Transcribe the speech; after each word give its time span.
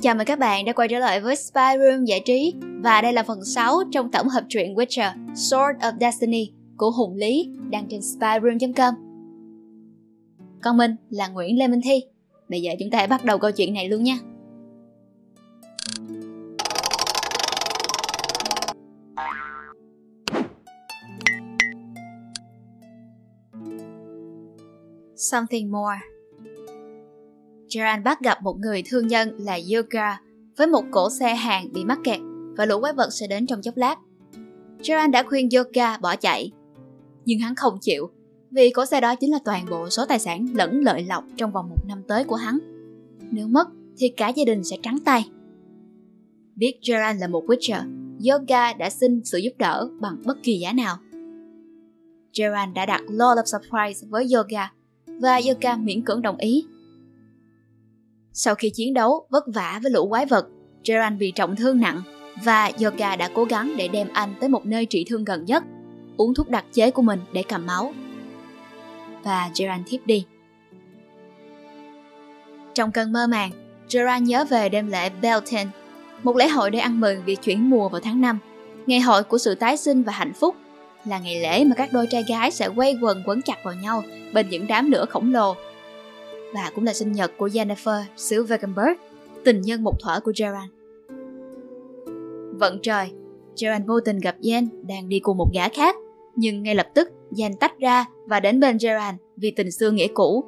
Chào 0.00 0.14
mừng 0.14 0.26
các 0.26 0.38
bạn 0.38 0.64
đã 0.64 0.72
quay 0.72 0.88
trở 0.88 0.98
lại 0.98 1.20
với 1.20 1.36
Spy 1.36 1.60
Room 1.78 2.04
Giải 2.04 2.20
trí 2.24 2.54
Và 2.82 3.00
đây 3.00 3.12
là 3.12 3.22
phần 3.22 3.44
6 3.44 3.78
trong 3.92 4.10
tổng 4.10 4.28
hợp 4.28 4.44
truyện 4.48 4.74
Witcher, 4.74 5.12
Sword 5.34 5.78
of 5.78 5.92
Destiny 6.00 6.52
của 6.76 6.90
Hùng 6.90 7.14
Lý 7.14 7.50
đăng 7.70 7.86
trên 7.88 8.00
spyroom.com 8.02 8.94
Còn 10.62 10.76
mình 10.76 10.96
là 11.10 11.28
Nguyễn 11.28 11.58
Lê 11.58 11.68
Minh 11.68 11.80
Thi. 11.84 12.02
Bây 12.48 12.62
giờ 12.62 12.72
chúng 12.78 12.90
ta 12.90 12.98
hãy 12.98 13.06
bắt 13.06 13.24
đầu 13.24 13.38
câu 13.38 13.50
chuyện 13.50 13.74
này 13.74 13.88
luôn 13.88 14.02
nha. 14.02 14.18
Something 25.16 25.72
More. 25.72 26.15
Gerard 27.74 28.04
bắt 28.04 28.20
gặp 28.20 28.42
một 28.42 28.56
người 28.58 28.82
thương 28.86 29.06
nhân 29.06 29.36
là 29.38 29.58
Yoga 29.74 30.20
với 30.56 30.66
một 30.66 30.84
cổ 30.90 31.10
xe 31.10 31.34
hàng 31.34 31.72
bị 31.72 31.84
mắc 31.84 31.98
kẹt 32.04 32.20
và 32.56 32.66
lũ 32.66 32.80
quái 32.80 32.92
vật 32.92 33.08
sẽ 33.10 33.26
đến 33.26 33.46
trong 33.46 33.62
chốc 33.62 33.76
lát. 33.76 33.96
Gerard 34.84 35.12
đã 35.12 35.22
khuyên 35.22 35.48
Yoga 35.56 35.98
bỏ 35.98 36.16
chạy, 36.16 36.52
nhưng 37.24 37.38
hắn 37.38 37.54
không 37.54 37.78
chịu 37.80 38.10
vì 38.50 38.70
cổ 38.70 38.86
xe 38.86 39.00
đó 39.00 39.14
chính 39.14 39.32
là 39.32 39.38
toàn 39.44 39.66
bộ 39.70 39.90
số 39.90 40.06
tài 40.06 40.18
sản 40.18 40.46
lẫn 40.54 40.80
lợi 40.80 41.02
lộc 41.02 41.24
trong 41.36 41.52
vòng 41.52 41.68
một 41.68 41.86
năm 41.88 42.02
tới 42.08 42.24
của 42.24 42.36
hắn. 42.36 42.58
Nếu 43.30 43.48
mất 43.48 43.68
thì 43.98 44.08
cả 44.08 44.28
gia 44.28 44.44
đình 44.44 44.64
sẽ 44.64 44.76
trắng 44.82 44.98
tay. 45.04 45.30
Biết 46.54 46.78
Gerard 46.88 47.20
là 47.20 47.28
một 47.28 47.44
Witcher, 47.46 47.82
Yoga 48.30 48.72
đã 48.72 48.90
xin 48.90 49.20
sự 49.24 49.38
giúp 49.38 49.52
đỡ 49.58 49.88
bằng 50.00 50.16
bất 50.24 50.36
kỳ 50.42 50.58
giá 50.58 50.72
nào. 50.72 50.96
Gerard 52.38 52.72
đã 52.74 52.86
đặt 52.86 53.02
Lord 53.02 53.40
of 53.40 53.44
Surprise 53.44 54.06
với 54.10 54.26
Yoga 54.34 54.72
và 55.06 55.40
Yoga 55.48 55.76
miễn 55.76 56.02
cưỡng 56.02 56.22
đồng 56.22 56.36
ý 56.36 56.64
sau 58.38 58.54
khi 58.54 58.70
chiến 58.70 58.94
đấu 58.94 59.26
vất 59.30 59.44
vả 59.54 59.80
với 59.82 59.92
lũ 59.92 60.08
quái 60.08 60.26
vật, 60.26 60.46
Geralt 60.84 61.18
bị 61.18 61.30
trọng 61.30 61.56
thương 61.56 61.80
nặng 61.80 62.02
và 62.44 62.70
Yoga 62.82 63.16
đã 63.16 63.30
cố 63.34 63.44
gắng 63.44 63.72
để 63.76 63.88
đem 63.88 64.08
anh 64.12 64.34
tới 64.40 64.48
một 64.48 64.66
nơi 64.66 64.86
trị 64.86 65.04
thương 65.08 65.24
gần 65.24 65.44
nhất, 65.44 65.62
uống 66.16 66.34
thuốc 66.34 66.48
đặc 66.50 66.64
chế 66.72 66.90
của 66.90 67.02
mình 67.02 67.20
để 67.32 67.42
cầm 67.48 67.66
máu. 67.66 67.92
Và 69.22 69.50
Geralt 69.58 69.80
thiếp 69.86 70.06
đi. 70.06 70.26
Trong 72.74 72.92
cơn 72.92 73.12
mơ 73.12 73.26
màng, 73.26 73.50
Geralt 73.90 74.22
nhớ 74.22 74.44
về 74.44 74.68
đêm 74.68 74.88
lễ 74.88 75.10
Beltane, 75.22 75.70
một 76.22 76.36
lễ 76.36 76.48
hội 76.48 76.70
để 76.70 76.78
ăn 76.78 77.00
mừng 77.00 77.24
việc 77.24 77.42
chuyển 77.42 77.70
mùa 77.70 77.88
vào 77.88 78.00
tháng 78.00 78.20
5, 78.20 78.38
ngày 78.86 79.00
hội 79.00 79.22
của 79.22 79.38
sự 79.38 79.54
tái 79.54 79.76
sinh 79.76 80.02
và 80.02 80.12
hạnh 80.12 80.32
phúc, 80.32 80.56
là 81.04 81.18
ngày 81.18 81.40
lễ 81.40 81.64
mà 81.64 81.74
các 81.74 81.92
đôi 81.92 82.06
trai 82.06 82.24
gái 82.28 82.50
sẽ 82.50 82.68
quay 82.68 82.96
quần 83.02 83.22
quấn 83.26 83.42
chặt 83.42 83.56
vào 83.64 83.74
nhau 83.74 84.02
bên 84.32 84.48
những 84.50 84.66
đám 84.66 84.90
lửa 84.90 85.04
khổng 85.10 85.32
lồ 85.32 85.56
và 86.56 86.70
cũng 86.74 86.84
là 86.84 86.92
sinh 86.92 87.12
nhật 87.12 87.32
của 87.38 87.48
Jennifer 87.48 88.02
xứ 88.16 88.44
Wegenberg, 88.44 88.94
tình 89.44 89.60
nhân 89.60 89.84
một 89.84 90.00
thuở 90.00 90.20
của 90.20 90.32
Gerard. 90.38 90.72
Vận 92.58 92.78
trời, 92.82 93.10
Gerard 93.60 93.86
vô 93.86 94.00
tình 94.00 94.18
gặp 94.18 94.36
Jen 94.40 94.66
đang 94.82 95.08
đi 95.08 95.20
cùng 95.20 95.36
một 95.36 95.48
gã 95.54 95.68
khác, 95.68 95.96
nhưng 96.36 96.62
ngay 96.62 96.74
lập 96.74 96.86
tức 96.94 97.08
Jen 97.30 97.54
tách 97.60 97.78
ra 97.78 98.04
và 98.26 98.40
đến 98.40 98.60
bên 98.60 98.78
Gerard 98.82 99.16
vì 99.36 99.50
tình 99.50 99.70
xưa 99.70 99.90
nghĩa 99.90 100.06
cũ. 100.06 100.44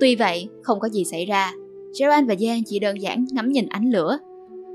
Tuy 0.00 0.16
vậy, 0.16 0.48
không 0.62 0.80
có 0.80 0.88
gì 0.88 1.04
xảy 1.04 1.26
ra, 1.26 1.52
Gerard 2.00 2.28
và 2.28 2.34
Jen 2.34 2.62
chỉ 2.66 2.78
đơn 2.78 3.02
giản 3.02 3.26
ngắm 3.32 3.52
nhìn 3.52 3.66
ánh 3.68 3.90
lửa. 3.90 4.18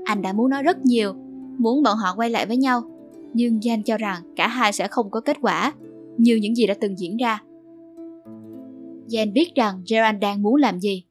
Anh 0.04 0.22
đã 0.22 0.32
muốn 0.32 0.50
nói 0.50 0.62
rất 0.62 0.84
nhiều, 0.84 1.12
muốn 1.58 1.82
bọn 1.82 1.96
họ 1.96 2.14
quay 2.16 2.30
lại 2.30 2.46
với 2.46 2.56
nhau, 2.56 2.82
nhưng 3.32 3.58
Jen 3.58 3.82
cho 3.82 3.98
rằng 3.98 4.22
cả 4.36 4.48
hai 4.48 4.72
sẽ 4.72 4.88
không 4.88 5.10
có 5.10 5.20
kết 5.20 5.36
quả, 5.40 5.72
như 6.18 6.36
những 6.36 6.54
gì 6.54 6.66
đã 6.66 6.74
từng 6.80 6.98
diễn 6.98 7.16
ra 7.16 7.42
Jen 9.08 9.32
biết 9.32 9.54
rằng 9.54 9.82
Gerald 9.90 10.18
đang 10.20 10.42
muốn 10.42 10.54
làm 10.54 10.80
gì. 10.80 11.04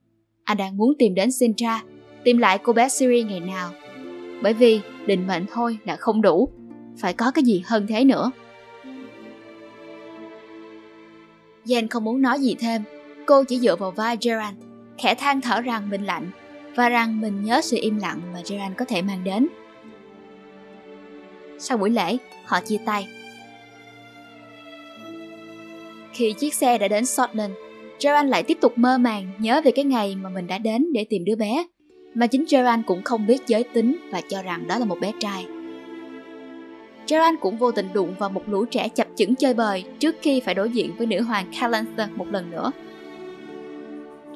Anh 0.43 0.57
đang 0.57 0.77
muốn 0.77 0.93
tìm 0.99 1.15
đến 1.15 1.31
Sintra, 1.31 1.83
tìm 2.23 2.37
lại 2.37 2.57
cô 2.63 2.73
bé 2.73 2.89
Siri 2.89 3.23
ngày 3.23 3.39
nào. 3.39 3.71
Bởi 4.41 4.53
vì 4.53 4.81
định 5.05 5.27
mệnh 5.27 5.45
thôi 5.53 5.77
là 5.85 5.95
không 5.95 6.21
đủ, 6.21 6.49
phải 6.97 7.13
có 7.13 7.31
cái 7.31 7.43
gì 7.43 7.63
hơn 7.65 7.87
thế 7.87 8.03
nữa. 8.03 8.31
Jen 11.65 11.87
không 11.89 12.03
muốn 12.03 12.21
nói 12.21 12.39
gì 12.39 12.55
thêm, 12.59 12.81
cô 13.25 13.43
chỉ 13.43 13.59
dựa 13.59 13.75
vào 13.75 13.91
vai 13.91 14.17
Gerald, 14.21 14.57
khẽ 14.97 15.15
than 15.15 15.41
thở 15.41 15.61
rằng 15.61 15.89
mình 15.89 16.05
lạnh 16.05 16.31
và 16.75 16.89
rằng 16.89 17.21
mình 17.21 17.43
nhớ 17.43 17.61
sự 17.63 17.77
im 17.81 17.97
lặng 17.97 18.21
mà 18.33 18.39
Gerald 18.49 18.75
có 18.77 18.85
thể 18.85 19.01
mang 19.01 19.23
đến. 19.23 19.47
Sau 21.59 21.77
buổi 21.77 21.89
lễ, 21.89 22.17
họ 22.45 22.59
chia 22.59 22.77
tay. 22.85 23.07
Khi 26.13 26.33
chiếc 26.33 26.53
xe 26.53 26.77
đã 26.77 26.87
đến 26.87 27.05
Scotland, 27.05 27.53
Gerard 28.03 28.29
lại 28.29 28.43
tiếp 28.43 28.57
tục 28.61 28.77
mơ 28.77 28.97
màng 28.97 29.27
nhớ 29.39 29.61
về 29.63 29.71
cái 29.71 29.85
ngày 29.85 30.15
mà 30.15 30.29
mình 30.29 30.47
đã 30.47 30.57
đến 30.57 30.93
để 30.93 31.05
tìm 31.09 31.25
đứa 31.25 31.35
bé, 31.35 31.65
mà 32.13 32.27
chính 32.27 32.45
Gerard 32.49 32.81
cũng 32.85 33.03
không 33.03 33.27
biết 33.27 33.47
giới 33.47 33.63
tính 33.63 33.97
và 34.11 34.21
cho 34.27 34.41
rằng 34.41 34.67
đó 34.67 34.77
là 34.77 34.85
một 34.85 34.99
bé 35.01 35.11
trai. 35.19 35.45
Gerard 37.07 37.37
cũng 37.41 37.57
vô 37.57 37.71
tình 37.71 37.93
đụng 37.93 38.15
vào 38.19 38.29
một 38.29 38.49
lũ 38.49 38.65
trẻ 38.65 38.89
chập 38.89 39.07
chững 39.15 39.35
chơi 39.35 39.53
bời 39.53 39.83
trước 39.99 40.15
khi 40.21 40.39
phải 40.39 40.55
đối 40.55 40.69
diện 40.69 40.91
với 40.97 41.07
nữ 41.07 41.21
hoàng 41.21 41.51
Calantha 41.59 42.09
một 42.15 42.27
lần 42.31 42.51
nữa. 42.51 42.71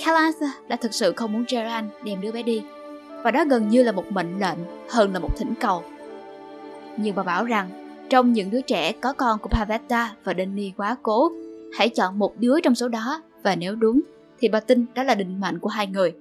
Calantha 0.06 0.48
đã 0.68 0.76
thực 0.76 0.94
sự 0.94 1.14
không 1.16 1.34
muốn 1.34 1.46
Gerard 1.50 1.88
đem 2.04 2.22
đứa 2.22 2.32
bé 2.32 2.44
đi, 2.44 2.62
và 3.24 3.32
đó 3.32 3.46
gần 3.46 3.70
như 3.70 3.84
là 3.84 3.92
một 3.92 4.12
mệnh 4.12 4.40
lệnh 4.40 4.60
hơn 4.90 5.14
là 5.14 5.20
một 5.20 5.38
thỉnh 5.38 5.54
cầu. 5.60 5.84
Nhưng 6.98 7.16
bà 7.16 7.24
bảo 7.24 7.46
rằng 7.46 7.70
trong 8.10 8.34
những 8.34 8.52
đứa 8.52 8.62
trẻ 8.62 8.92
có 8.92 9.14
con 9.14 9.40
của 9.40 9.50
Pavetta 9.50 10.16
và 10.24 10.34
Denny 10.38 10.72
quá 10.78 10.96
cố, 11.04 11.32
hãy 11.78 11.90
chọn 11.90 12.20
một 12.20 12.34
đứa 12.38 12.60
trong 12.60 12.76
số 12.76 12.88
đó 12.88 13.22
và 13.44 13.56
nếu 13.56 13.76
đúng 13.76 14.02
thì 14.40 14.50
bà 14.50 14.60
tin 14.60 14.86
đó 14.96 15.04
là 15.04 15.16
định 15.16 15.40
mệnh 15.40 15.60
của 15.60 15.70
hai 15.70 15.88
người. 15.88 16.14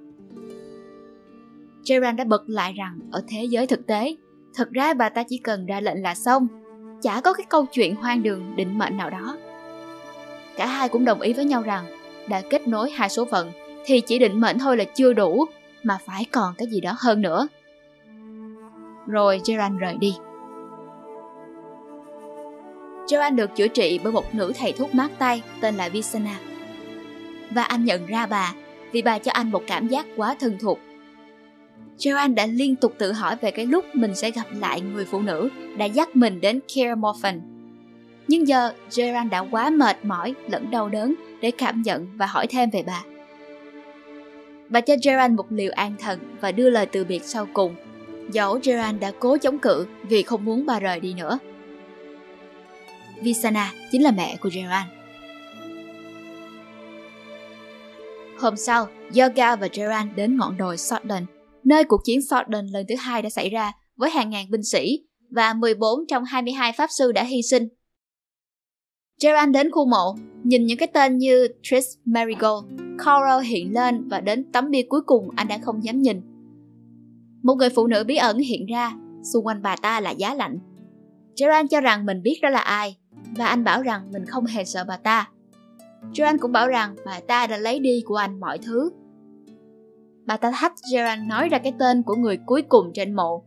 Gerard 1.89 2.19
đã 2.19 2.25
bật 2.25 2.43
lại 2.47 2.73
rằng 2.73 2.99
ở 3.13 3.23
thế 3.29 3.45
giới 3.45 3.67
thực 3.67 3.87
tế, 3.87 4.17
thật 4.55 4.71
ra 4.71 4.95
bà 4.95 5.09
ta 5.09 5.23
chỉ 5.29 5.39
cần 5.39 5.67
ra 5.67 5.81
lệnh 5.81 6.03
là 6.03 6.15
xong, 6.15 6.49
chả 7.03 7.21
có 7.21 7.33
cái 7.33 7.47
câu 7.49 7.67
chuyện 7.73 7.95
hoang 7.95 8.23
đường 8.23 8.57
định 8.57 8.79
mệnh 8.79 8.97
nào 8.97 9.11
đó. 9.11 9.37
Cả 10.57 10.67
hai 10.67 10.89
cũng 10.89 11.05
đồng 11.05 11.21
ý 11.21 11.33
với 11.33 11.45
nhau 11.45 11.63
rằng 11.63 11.85
đã 12.29 12.43
kết 12.51 12.69
nối 12.69 12.91
hai 12.91 13.09
số 13.09 13.25
phận 13.25 13.51
thì 13.85 14.01
chỉ 14.01 14.19
định 14.19 14.41
mệnh 14.41 14.59
thôi 14.59 14.77
là 14.77 14.85
chưa 14.85 15.13
đủ 15.13 15.45
mà 15.83 15.99
phải 16.07 16.27
còn 16.33 16.55
cái 16.59 16.69
gì 16.69 16.81
đó 16.81 16.95
hơn 16.99 17.23
nữa. 17.23 17.49
Rồi 19.07 19.41
Gerard 19.47 19.77
rời 19.79 19.97
đi. 19.97 20.17
Joan 23.07 23.35
được 23.35 23.51
chữa 23.55 23.69
trị 23.69 24.01
bởi 24.05 24.13
một 24.13 24.35
nữ 24.35 24.53
thầy 24.59 24.73
thuốc 24.73 24.95
mát 24.95 25.11
tay 25.19 25.43
tên 25.61 25.75
là 25.75 25.89
Visana 25.89 26.39
và 27.51 27.63
anh 27.63 27.85
nhận 27.85 28.07
ra 28.07 28.27
bà, 28.27 28.55
vì 28.93 29.03
bà 29.03 29.19
cho 29.19 29.33
anh 29.33 29.51
một 29.51 29.63
cảm 29.67 29.89
giác 29.89 30.07
quá 30.17 30.37
thân 30.41 30.59
thuộc. 30.61 30.79
Joanne 31.99 32.35
đã 32.35 32.47
liên 32.47 32.77
tục 32.77 32.95
tự 32.99 33.13
hỏi 33.13 33.37
về 33.41 33.51
cái 33.51 33.67
lúc 33.67 33.85
mình 33.95 34.15
sẽ 34.15 34.31
gặp 34.31 34.47
lại 34.61 34.81
người 34.81 35.05
phụ 35.05 35.21
nữ 35.21 35.51
đã 35.77 35.85
dắt 35.85 36.17
mình 36.17 36.41
đến 36.41 36.61
Care 36.75 36.95
Morphin. 36.95 37.41
Nhưng 38.29 38.49
giờ 38.49 38.73
Gerard 38.97 39.31
đã 39.31 39.41
quá 39.51 39.71
mệt 39.71 40.05
mỏi, 40.05 40.35
lẫn 40.51 40.71
đau 40.71 40.89
đớn 40.89 41.15
để 41.41 41.51
cảm 41.51 41.83
nhận 41.83 42.07
và 42.17 42.27
hỏi 42.27 42.47
thêm 42.47 42.71
về 42.71 42.83
bà. 42.87 43.03
Bà 44.69 44.81
cho 44.81 44.95
Gerard 45.03 45.35
một 45.35 45.53
liều 45.53 45.73
an 45.75 45.95
thần 45.99 46.19
và 46.41 46.53
đưa 46.53 46.71
lời 46.71 46.87
từ 46.87 47.05
biệt 47.05 47.25
sau 47.25 47.47
cùng. 47.53 47.75
Dẫu 48.33 48.59
Gerard 48.63 48.99
đã 49.01 49.13
cố 49.19 49.37
chống 49.39 49.59
cự 49.59 49.87
vì 50.03 50.23
không 50.23 50.45
muốn 50.45 50.67
bà 50.67 50.81
rời 50.81 51.01
đi 51.01 51.15
nữa. 51.15 51.39
Visana 53.23 53.73
chính 53.93 54.03
là 54.03 54.11
mẹ 54.11 54.37
của 54.41 54.51
Gerard. 54.53 54.87
Hôm 58.47 58.57
sau, 58.57 58.87
Yoga 59.17 59.57
và 59.57 59.69
Gerard 59.73 60.09
đến 60.17 60.37
ngọn 60.37 60.57
đồi 60.57 60.77
Sordon, 60.77 61.27
nơi 61.65 61.85
cuộc 61.85 62.01
chiến 62.05 62.21
Sordon 62.23 62.67
lần 62.67 62.87
thứ 62.89 62.95
hai 62.99 63.23
đã 63.23 63.31
xảy 63.31 63.51
ra 63.51 63.73
với 63.97 64.11
hàng 64.11 64.31
ngàn 64.31 64.51
binh 64.51 64.63
sĩ 64.63 64.99
và 65.31 65.55
14 65.55 66.01
trong 66.09 66.25
22 66.25 66.73
pháp 66.73 66.91
sư 66.91 67.13
đã 67.13 67.23
hy 67.23 67.43
sinh. 67.43 67.69
Gerard 69.23 69.53
đến 69.53 69.71
khu 69.71 69.87
mộ, 69.87 70.17
nhìn 70.45 70.67
những 70.67 70.79
cái 70.79 70.89
tên 70.95 71.19
như 71.19 71.49
Tris 71.63 71.85
Marigold, 72.05 72.67
Coral 72.99 73.45
hiện 73.45 73.73
lên 73.75 74.09
và 74.09 74.21
đến 74.21 74.53
tấm 74.53 74.71
bia 74.71 74.83
cuối 74.89 75.01
cùng 75.07 75.29
anh 75.37 75.49
đã 75.49 75.59
không 75.59 75.85
dám 75.85 76.03
nhìn. 76.03 76.21
Một 77.43 77.55
người 77.55 77.71
phụ 77.71 77.87
nữ 77.87 78.05
bí 78.05 78.17
ẩn 78.17 78.39
hiện 78.39 78.67
ra, 78.67 78.93
xung 79.33 79.47
quanh 79.47 79.63
bà 79.63 79.77
ta 79.77 80.01
là 80.01 80.11
giá 80.11 80.35
lạnh. 80.35 80.59
Gerard 81.41 81.71
cho 81.71 81.81
rằng 81.81 82.07
mình 82.07 82.23
biết 82.23 82.39
đó 82.43 82.49
là 82.49 82.61
ai, 82.61 82.97
và 83.37 83.47
anh 83.47 83.65
bảo 83.65 83.83
rằng 83.83 84.13
mình 84.13 84.27
không 84.27 84.47
hề 84.47 84.65
sợ 84.65 84.85
bà 84.89 84.97
ta. 84.97 85.29
Joan 86.13 86.39
cũng 86.39 86.53
bảo 86.53 86.69
rằng 86.69 86.97
bà 87.07 87.21
ta 87.21 87.47
đã 87.47 87.57
lấy 87.57 87.79
đi 87.79 88.03
của 88.07 88.17
anh 88.17 88.41
mọi 88.41 88.59
thứ. 88.59 88.91
Bà 90.27 90.37
ta 90.37 90.53
thách 90.55 90.73
Gerard 90.93 91.23
nói 91.23 91.49
ra 91.49 91.59
cái 91.59 91.75
tên 91.79 92.03
của 92.03 92.15
người 92.15 92.39
cuối 92.47 92.63
cùng 92.63 92.93
trên 92.95 93.13
mộ. 93.13 93.45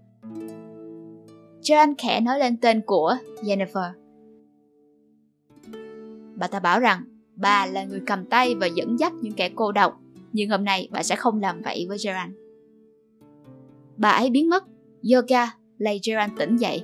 Gerard 1.70 1.92
khẽ 1.98 2.22
nói 2.22 2.40
lên 2.40 2.58
tên 2.58 2.82
của 2.82 3.16
Jennifer. 3.44 3.92
Bà 6.36 6.48
ta 6.48 6.60
bảo 6.60 6.80
rằng 6.80 7.04
bà 7.36 7.66
là 7.66 7.84
người 7.84 8.02
cầm 8.06 8.26
tay 8.26 8.56
và 8.56 8.68
dẫn 8.68 9.00
dắt 9.00 9.14
những 9.22 9.34
kẻ 9.34 9.50
cô 9.56 9.72
độc, 9.72 10.00
nhưng 10.34 10.50
hôm 10.50 10.66
nay 10.66 10.88
bà 10.92 11.04
sẽ 11.04 11.16
không 11.16 11.42
làm 11.42 11.62
vậy 11.62 11.86
với 11.90 11.98
Gerard. 12.06 12.32
Bà 13.98 14.10
ấy 14.10 14.30
biến 14.30 14.50
mất, 14.50 14.64
Yoga 15.14 15.52
lay 15.78 16.00
Gerard 16.08 16.34
tỉnh 16.38 16.58
dậy. 16.58 16.84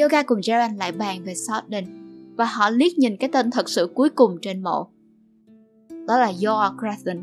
Yoga 0.00 0.22
cùng 0.22 0.40
Gerard 0.46 0.78
lại 0.78 0.92
bàn 0.92 1.24
về 1.24 1.34
Sordon 1.34 2.03
và 2.36 2.44
họ 2.44 2.70
liếc 2.70 2.98
nhìn 2.98 3.16
cái 3.16 3.30
tên 3.32 3.50
thật 3.50 3.68
sự 3.68 3.90
cuối 3.94 4.10
cùng 4.10 4.38
trên 4.42 4.62
mộ. 4.62 4.88
Đó 6.06 6.18
là 6.18 6.26
Yor 6.26 6.72
Crescent. 6.80 7.22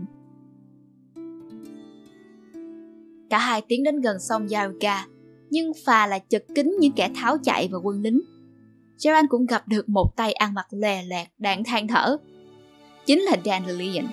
Cả 3.30 3.38
hai 3.38 3.62
tiến 3.68 3.84
đến 3.84 4.02
gần 4.02 4.20
sông 4.20 4.48
Yaruga, 4.52 5.06
nhưng 5.50 5.72
phà 5.86 6.08
lại 6.08 6.22
chật 6.30 6.44
kín 6.56 6.76
những 6.80 6.92
kẻ 6.92 7.12
tháo 7.16 7.38
chạy 7.44 7.70
và 7.72 7.78
quân 7.78 8.02
lính. 8.02 8.22
Gerard 9.04 9.28
cũng 9.30 9.46
gặp 9.46 9.68
được 9.68 9.90
một 9.90 10.16
tay 10.16 10.34
ăn 10.34 10.54
mặc 10.54 10.68
lè 10.70 11.04
lẹt 11.04 11.28
đang 11.38 11.64
than 11.64 11.88
thở. 11.88 12.18
Chính 13.06 13.20
là 13.20 13.38
Dandelion. 13.46 14.06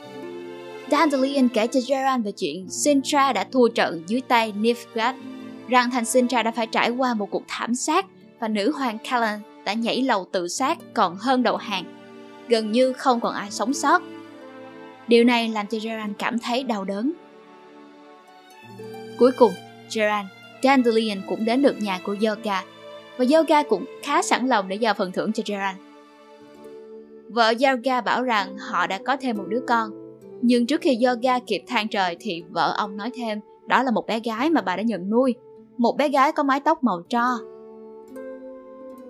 Dandelion 0.90 1.48
kể 1.48 1.66
cho 1.66 1.80
Gerard 1.88 2.24
về 2.24 2.32
chuyện 2.32 2.68
Sintra 2.68 3.32
đã 3.32 3.44
thua 3.52 3.68
trận 3.68 4.02
dưới 4.06 4.20
tay 4.20 4.52
Nilfgaard, 4.60 5.14
rằng 5.68 5.90
thành 5.90 6.04
Sintra 6.04 6.42
đã 6.42 6.50
phải 6.50 6.66
trải 6.66 6.90
qua 6.90 7.14
một 7.14 7.30
cuộc 7.30 7.42
thảm 7.48 7.74
sát 7.74 8.06
và 8.40 8.48
nữ 8.48 8.72
hoàng 8.72 8.98
Callan 9.10 9.40
đã 9.68 9.74
nhảy 9.74 10.02
lầu 10.02 10.26
tự 10.32 10.48
sát 10.48 10.78
còn 10.94 11.16
hơn 11.16 11.42
đầu 11.42 11.56
hàng. 11.56 11.84
Gần 12.48 12.72
như 12.72 12.92
không 12.92 13.20
còn 13.20 13.34
ai 13.34 13.50
sống 13.50 13.74
sót. 13.74 14.02
Điều 15.08 15.24
này 15.24 15.48
làm 15.48 15.66
cho 15.66 15.78
Gerard 15.82 16.12
cảm 16.18 16.38
thấy 16.38 16.62
đau 16.62 16.84
đớn. 16.84 17.12
Cuối 19.18 19.30
cùng, 19.38 19.52
Gerard, 19.94 20.28
Dandelion 20.62 21.18
cũng 21.28 21.44
đến 21.44 21.62
được 21.62 21.82
nhà 21.82 22.00
của 22.04 22.16
Yoga 22.26 22.64
và 23.16 23.24
Yoga 23.34 23.62
cũng 23.62 23.84
khá 24.02 24.22
sẵn 24.22 24.46
lòng 24.46 24.68
để 24.68 24.76
giao 24.76 24.94
phần 24.94 25.12
thưởng 25.12 25.32
cho 25.32 25.42
Gerard. 25.46 25.78
Vợ 27.28 27.52
Yoga 27.60 28.00
bảo 28.00 28.22
rằng 28.22 28.58
họ 28.58 28.86
đã 28.86 28.98
có 29.06 29.16
thêm 29.16 29.36
một 29.36 29.44
đứa 29.48 29.60
con, 29.68 29.90
nhưng 30.42 30.66
trước 30.66 30.80
khi 30.80 30.98
Yoga 31.04 31.38
kịp 31.38 31.62
than 31.66 31.88
trời 31.88 32.16
thì 32.20 32.42
vợ 32.48 32.74
ông 32.76 32.96
nói 32.96 33.10
thêm 33.14 33.40
đó 33.66 33.82
là 33.82 33.90
một 33.90 34.06
bé 34.06 34.20
gái 34.20 34.50
mà 34.50 34.60
bà 34.60 34.76
đã 34.76 34.82
nhận 34.82 35.10
nuôi, 35.10 35.34
một 35.78 35.96
bé 35.96 36.08
gái 36.08 36.32
có 36.32 36.42
mái 36.42 36.60
tóc 36.60 36.84
màu 36.84 37.02
tro. 37.08 37.38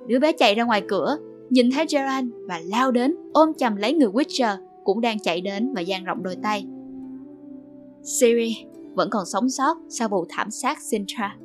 Đứa 0.09 0.19
bé 0.19 0.33
chạy 0.33 0.55
ra 0.55 0.65
ngoài 0.65 0.83
cửa, 0.89 1.17
nhìn 1.51 1.71
thấy 1.71 1.87
Gerard 1.91 2.29
và 2.49 2.61
lao 2.65 2.91
đến 2.91 3.17
ôm 3.33 3.53
chầm 3.59 3.77
lấy 3.77 3.93
người 3.93 4.09
Witcher 4.09 4.57
cũng 4.85 5.01
đang 5.01 5.19
chạy 5.19 5.41
đến 5.41 5.75
và 5.75 5.81
dang 5.81 6.05
rộng 6.05 6.23
đôi 6.23 6.37
tay. 6.43 6.67
Siri 8.03 8.65
vẫn 8.95 9.11
còn 9.11 9.27
sống 9.27 9.49
sót 9.49 9.77
sau 9.89 10.09
vụ 10.09 10.27
thảm 10.29 10.51
sát 10.51 10.79
Sintra. 10.83 11.37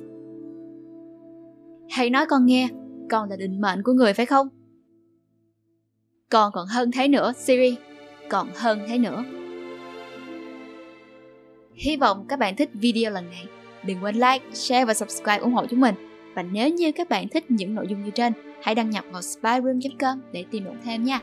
Hãy 1.90 2.10
nói 2.10 2.26
con 2.26 2.46
nghe, 2.46 2.68
con 3.10 3.30
là 3.30 3.36
định 3.36 3.60
mệnh 3.60 3.82
của 3.82 3.92
người 3.92 4.12
phải 4.12 4.26
không? 4.26 4.48
con 6.30 6.52
còn 6.52 6.66
hơn 6.66 6.90
thế 6.90 7.08
nữa, 7.08 7.32
Siri, 7.36 7.76
còn 8.28 8.48
hơn 8.54 8.80
thế 8.88 8.98
nữa. 8.98 9.24
Hy 11.74 11.96
vọng 11.96 12.24
các 12.28 12.38
bạn 12.38 12.56
thích 12.56 12.70
video 12.74 13.10
lần 13.10 13.30
này. 13.30 13.46
Đừng 13.86 13.98
quên 14.02 14.14
like, 14.14 14.44
share 14.52 14.84
và 14.84 14.94
subscribe 14.94 15.38
ủng 15.38 15.52
hộ 15.52 15.66
chúng 15.70 15.80
mình. 15.80 15.94
Và 16.34 16.42
nếu 16.42 16.68
như 16.68 16.92
các 16.92 17.08
bạn 17.08 17.28
thích 17.28 17.50
những 17.50 17.74
nội 17.74 17.86
dung 17.88 18.04
như 18.04 18.10
trên, 18.10 18.32
hãy 18.62 18.74
đăng 18.74 18.90
nhập 18.90 19.04
vào 19.10 19.22
spyroom.com 19.22 20.20
để 20.32 20.44
tìm 20.50 20.64
hiểu 20.64 20.74
thêm 20.84 21.04
nha. 21.04 21.20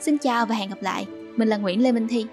Xin 0.00 0.18
chào 0.18 0.46
và 0.46 0.54
hẹn 0.54 0.68
gặp 0.68 0.82
lại. 0.82 1.06
Mình 1.36 1.48
là 1.48 1.56
Nguyễn 1.56 1.82
Lê 1.82 1.92
Minh 1.92 2.08
Thi. 2.08 2.26